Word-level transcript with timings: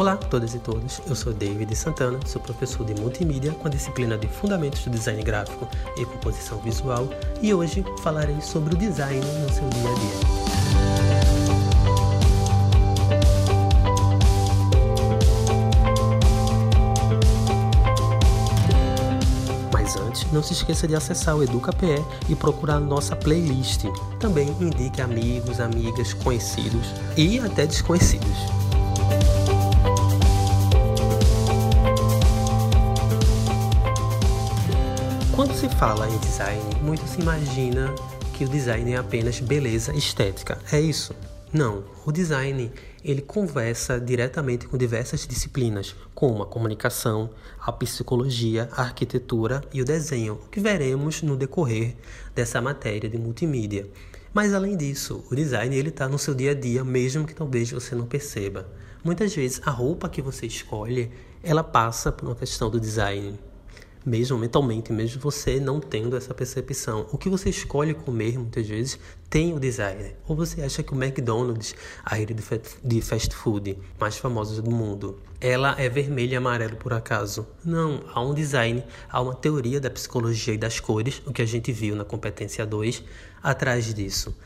Olá 0.00 0.14
a 0.14 0.16
todas 0.16 0.54
e 0.54 0.58
todos, 0.58 1.02
eu 1.06 1.14
sou 1.14 1.30
David 1.30 1.76
Santana, 1.76 2.18
sou 2.24 2.40
professor 2.40 2.86
de 2.86 2.98
multimídia 2.98 3.52
com 3.52 3.68
a 3.68 3.70
disciplina 3.70 4.16
de 4.16 4.26
Fundamentos 4.28 4.82
do 4.82 4.88
Design 4.88 5.22
Gráfico 5.22 5.68
e 5.94 6.06
Composição 6.06 6.56
Visual 6.60 7.06
e 7.42 7.52
hoje 7.52 7.84
falarei 8.02 8.40
sobre 8.40 8.74
o 8.74 8.78
design 8.78 9.20
no 9.20 9.52
seu 9.52 9.68
dia 9.68 9.90
a 9.90 9.94
dia. 9.94 10.40
Não 20.32 20.44
se 20.44 20.52
esqueça 20.52 20.86
de 20.86 20.94
acessar 20.94 21.36
o 21.36 21.42
EducaPE 21.42 22.04
e 22.28 22.36
procurar 22.36 22.78
nossa 22.78 23.16
playlist. 23.16 23.84
Também 24.20 24.48
indique 24.60 25.02
amigos, 25.02 25.58
amigas, 25.60 26.14
conhecidos 26.14 26.86
e 27.16 27.40
até 27.40 27.66
desconhecidos. 27.66 28.69
Quando 35.50 35.58
se 35.58 35.68
fala 35.70 36.08
em 36.08 36.16
design, 36.18 36.62
muito 36.80 37.04
se 37.08 37.20
imagina 37.20 37.92
que 38.34 38.44
o 38.44 38.48
design 38.48 38.92
é 38.92 38.96
apenas 38.98 39.40
beleza 39.40 39.92
estética. 39.92 40.56
É 40.70 40.80
isso? 40.80 41.12
Não, 41.52 41.82
o 42.06 42.12
design 42.12 42.70
ele 43.04 43.20
conversa 43.20 43.98
diretamente 43.98 44.68
com 44.68 44.78
diversas 44.78 45.26
disciplinas, 45.26 45.96
como 46.14 46.44
a 46.44 46.46
comunicação, 46.46 47.30
a 47.60 47.72
psicologia, 47.72 48.68
a 48.70 48.82
arquitetura 48.82 49.60
e 49.72 49.82
o 49.82 49.84
desenho, 49.84 50.34
o 50.34 50.48
que 50.48 50.60
veremos 50.60 51.20
no 51.20 51.36
decorrer 51.36 51.96
dessa 52.32 52.60
matéria 52.60 53.10
de 53.10 53.18
multimídia. 53.18 53.90
Mas 54.32 54.54
além 54.54 54.76
disso, 54.76 55.24
o 55.32 55.34
design 55.34 55.76
ele 55.76 55.88
está 55.88 56.08
no 56.08 56.16
seu 56.16 56.32
dia 56.32 56.52
a 56.52 56.54
dia, 56.54 56.84
mesmo 56.84 57.26
que 57.26 57.34
talvez 57.34 57.72
você 57.72 57.96
não 57.96 58.06
perceba. 58.06 58.68
Muitas 59.02 59.34
vezes 59.34 59.60
a 59.66 59.70
roupa 59.72 60.08
que 60.08 60.22
você 60.22 60.46
escolhe, 60.46 61.10
ela 61.42 61.64
passa 61.64 62.12
por 62.12 62.28
uma 62.28 62.36
questão 62.36 62.70
do 62.70 62.78
design 62.78 63.36
mesmo 64.04 64.38
mentalmente, 64.38 64.92
mesmo 64.92 65.20
você 65.20 65.60
não 65.60 65.80
tendo 65.80 66.16
essa 66.16 66.32
percepção. 66.32 67.06
O 67.12 67.18
que 67.18 67.28
você 67.28 67.50
escolhe 67.50 67.94
comer, 67.94 68.38
muitas 68.38 68.66
vezes, 68.66 68.98
tem 69.28 69.54
o 69.54 69.60
design. 69.60 70.14
Ou 70.26 70.34
você 70.34 70.62
acha 70.62 70.82
que 70.82 70.92
o 70.92 71.02
McDonald's, 71.02 71.74
a 72.04 72.14
rede 72.14 72.34
de 72.82 73.00
fast 73.00 73.34
food 73.34 73.78
mais 73.98 74.16
famosa 74.16 74.60
do 74.62 74.70
mundo, 74.70 75.18
ela 75.40 75.74
é 75.78 75.88
vermelho 75.88 76.32
e 76.32 76.36
amarelo 76.36 76.76
por 76.76 76.92
acaso? 76.92 77.46
Não, 77.64 78.02
há 78.12 78.20
um 78.20 78.34
design, 78.34 78.82
há 79.08 79.20
uma 79.20 79.34
teoria 79.34 79.80
da 79.80 79.90
psicologia 79.90 80.54
e 80.54 80.58
das 80.58 80.80
cores, 80.80 81.22
o 81.26 81.32
que 81.32 81.42
a 81.42 81.46
gente 81.46 81.70
viu 81.72 81.94
na 81.94 82.04
competência 82.04 82.66
2, 82.66 83.04
atrás 83.42 83.92
disso. 83.92 84.36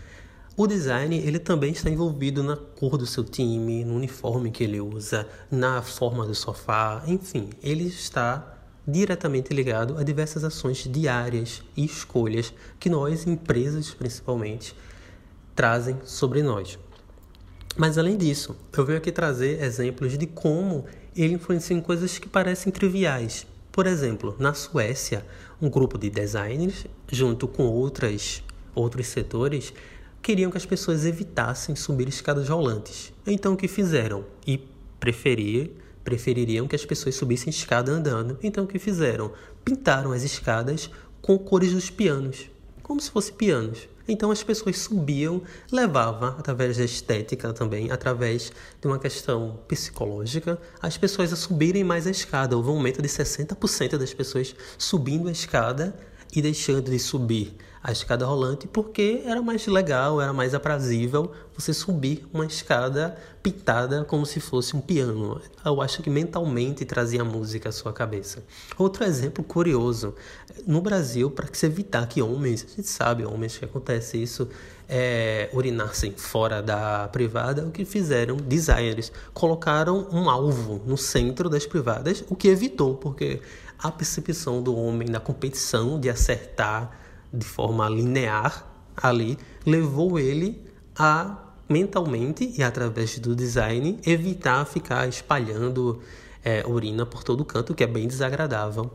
O 0.57 0.69
design 0.69 1.17
ele 1.19 1.41
também 1.41 1.73
está 1.73 1.91
envolvido 1.91 2.41
na 2.41 2.57
cor 2.57 2.97
do 2.97 3.05
seu 3.07 3.25
time, 3.25 3.85
no 3.85 3.97
uniforme 3.97 4.53
que 4.53 4.63
ele 4.63 4.81
usa, 4.81 5.27
na 5.51 5.83
forma 5.83 6.25
do 6.25 6.35
sofá, 6.35 7.03
enfim, 7.09 7.51
ele 7.61 7.89
está 7.89 8.54
diretamente 8.87 9.53
ligado 9.53 9.97
a 9.97 10.03
diversas 10.03 10.45
ações 10.45 10.87
diárias 10.91 11.63
e 11.77 11.85
escolhas 11.85 12.53
que 12.79 12.91
nós, 12.91 13.27
empresas 13.27 13.91
principalmente, 13.93 14.75
trazem 15.55 15.99
sobre 16.05 16.43
nós. 16.43 16.79
Mas 17.77 17.99
além 17.99 18.17
disso, 18.17 18.57
eu 18.77 18.85
venho 18.85 18.99
aqui 18.99 19.11
trazer 19.11 19.63
exemplos 19.63 20.17
de 20.17 20.27
como 20.27 20.85
ele 21.17 21.35
influencia 21.35 21.77
em 21.77 21.81
coisas 21.81 22.19
que 22.19 22.29
parecem 22.29 22.71
triviais. 22.71 23.47
Por 23.73 23.87
exemplo, 23.87 24.37
na 24.39 24.55
Suécia, 24.55 25.27
um 25.61 25.69
grupo 25.69 25.99
de 25.99 26.09
designers, 26.09 26.87
junto 27.11 27.49
com 27.49 27.65
outras, 27.65 28.43
outros 28.75 29.09
setores, 29.09 29.73
queriam 30.23 30.51
que 30.51 30.57
as 30.57 30.65
pessoas 30.65 31.05
evitassem 31.05 31.75
subir 31.75 32.09
escadas 32.09 32.49
rolantes. 32.49 33.13
Então, 33.27 33.55
o 33.55 33.57
que 33.57 33.67
fizeram? 33.67 34.25
E 34.47 34.59
preferir 35.01 35.73
prefeririam 36.05 36.69
que 36.69 36.77
as 36.77 36.85
pessoas 36.85 37.15
subissem 37.15 37.51
escada 37.51 37.91
andando, 37.91 38.39
então 38.43 38.65
o 38.65 38.67
que 38.67 38.79
fizeram? 38.79 39.33
Pintaram 39.65 40.13
as 40.13 40.23
escadas 40.23 40.91
com 41.23 41.39
cores 41.39 41.73
dos 41.73 41.89
pianos, 41.89 42.51
como 42.83 43.01
se 43.01 43.11
fossem 43.11 43.35
pianos. 43.35 43.89
Então 44.07 44.31
as 44.31 44.43
pessoas 44.43 44.79
subiam, 44.79 45.43
levava 45.73 46.37
através 46.39 46.77
da 46.77 46.85
estética 46.85 47.55
também, 47.55 47.91
através 47.91 48.53
de 48.79 48.87
uma 48.87 48.99
questão 48.99 49.59
psicológica, 49.67 50.59
as 50.83 50.99
pessoas 50.99 51.33
a 51.33 51.37
subirem 51.37 51.83
mais 51.83 52.07
a 52.07 52.11
escada. 52.11 52.55
Houve 52.55 52.69
um 52.69 52.75
aumento 52.75 53.01
de 53.01 53.09
60% 53.09 53.97
das 53.97 54.13
pessoas 54.13 54.55
subindo 54.77 55.29
a 55.29 55.33
escada 55.33 55.97
e 56.35 56.43
deixando 56.43 56.91
de 56.91 56.99
subir 56.99 57.57
a 57.83 57.93
escada 57.93 58.25
rolante 58.25 58.67
porque 58.67 59.23
era 59.27 59.43
mais 59.43 59.67
legal, 59.67 60.19
era 60.19 60.33
mais 60.33 60.55
aprazível 60.55 61.31
você 61.55 61.75
subir 61.75 62.27
uma 62.33 62.47
escada 62.47 63.15
pintada 63.43 64.05
como 64.05 64.25
se 64.25 64.41
fosse 64.41 64.75
um 64.75 64.81
piano. 64.81 65.39
Eu 65.63 65.83
acho 65.83 66.03
que 66.03 66.09
mentalmente 66.09 66.85
trazia 66.87 67.21
a 67.21 67.25
música 67.25 67.69
à 67.69 67.73
sua 67.73 67.93
cabeça. 67.93 68.43
Outro 68.79 69.05
exemplo 69.05 69.45
curioso, 69.45 70.15
no 70.67 70.81
Brasil, 70.81 71.31
para 71.31 71.47
se 71.53 71.67
evitar 71.67 72.09
que 72.09 72.23
homens, 72.23 72.65
a 72.65 72.77
gente 72.77 72.89
sabe, 72.89 73.27
homens 73.27 73.59
que 73.59 73.67
acontece 73.67 74.17
isso, 74.17 74.49
é, 74.89 75.49
urinassem 75.53 76.13
fora 76.13 76.63
da 76.63 77.09
privada, 77.09 77.65
o 77.65 77.71
que 77.71 77.85
fizeram 77.85 78.37
designers? 78.37 79.13
Colocaram 79.33 80.09
um 80.13 80.29
alvo 80.29 80.81
no 80.87 80.97
centro 80.97 81.49
das 81.49 81.67
privadas, 81.67 82.25
o 82.29 82.37
que 82.37 82.49
evitou, 82.49 82.97
porque 82.97 83.41
a 83.79 83.91
percepção 83.91 84.63
do 84.63 84.75
homem 84.77 85.09
na 85.09 85.21
competição 85.21 85.99
de 85.99 86.09
acertar 86.09 86.91
de 87.33 87.45
forma 87.45 87.89
linear 87.89 88.67
ali 88.97 89.39
levou 89.67 90.19
ele 90.19 90.63
a 90.97 91.39
mentalmente 91.69 92.55
e 92.57 92.63
através 92.63 93.19
do 93.19 93.35
design 93.35 93.99
evitar 94.07 94.65
ficar 94.67 95.09
espalhando 95.09 96.01
é, 96.45 96.65
urina 96.67 97.07
por 97.07 97.25
todo 97.25 97.45
canto, 97.45 97.75
que 97.75 97.83
é 97.83 97.87
bem 97.87 98.07
desagradável, 98.07 98.91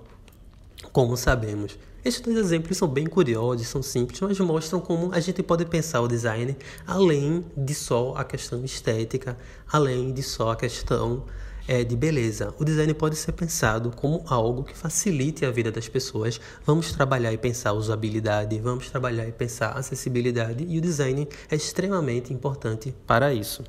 como 0.91 1.15
sabemos. 1.17 1.77
Estes 2.03 2.21
dois 2.21 2.37
exemplos 2.37 2.77
são 2.77 2.87
bem 2.87 3.05
curiosos, 3.05 3.67
são 3.67 3.83
simples, 3.83 4.19
mas 4.21 4.39
mostram 4.39 4.79
como 4.79 5.13
a 5.13 5.19
gente 5.19 5.43
pode 5.43 5.65
pensar 5.65 6.01
o 6.01 6.07
design 6.07 6.55
além 6.87 7.45
de 7.57 7.73
só 7.73 8.13
a 8.15 8.23
questão 8.23 8.63
estética, 8.63 9.37
além 9.69 10.13
de 10.13 10.23
só 10.23 10.51
a 10.51 10.55
questão 10.55 11.25
é, 11.67 11.83
de 11.83 11.95
beleza. 11.95 12.53
O 12.57 12.63
design 12.63 12.93
pode 12.93 13.15
ser 13.15 13.33
pensado 13.33 13.91
como 13.91 14.23
algo 14.27 14.63
que 14.63 14.75
facilite 14.75 15.45
a 15.45 15.51
vida 15.51 15.71
das 15.71 15.89
pessoas. 15.89 16.39
Vamos 16.65 16.91
trabalhar 16.91 17.31
e 17.33 17.37
pensar 17.37 17.73
usabilidade, 17.73 18.57
vamos 18.59 18.89
trabalhar 18.89 19.27
e 19.27 19.31
pensar 19.31 19.77
acessibilidade, 19.77 20.65
e 20.67 20.77
o 20.77 20.81
design 20.81 21.27
é 21.49 21.55
extremamente 21.55 22.33
importante 22.33 22.95
para 23.05 23.33
isso. 23.33 23.63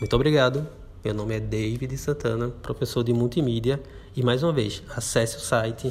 Muito 0.00 0.14
obrigado. 0.14 0.87
Meu 1.08 1.14
nome 1.14 1.34
é 1.34 1.40
David 1.40 1.96
Santana, 1.96 2.50
professor 2.60 3.02
de 3.02 3.14
multimídia, 3.14 3.80
e 4.14 4.22
mais 4.22 4.42
uma 4.42 4.52
vez, 4.52 4.82
acesse 4.94 5.38
o 5.38 5.40
site 5.40 5.90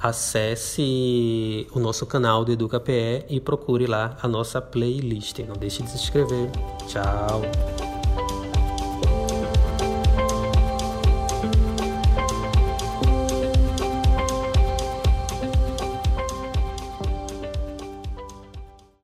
acesse 0.00 1.66
o 1.72 1.80
nosso 1.80 2.06
canal 2.06 2.44
do 2.44 2.52
EducaPE 2.52 3.24
e 3.28 3.40
procure 3.40 3.88
lá 3.88 4.16
a 4.22 4.28
nossa 4.28 4.60
playlist. 4.60 5.40
Não 5.40 5.56
deixe 5.56 5.82
de 5.82 5.90
se 5.90 5.96
inscrever. 5.96 6.50
Tchau! 6.86 7.93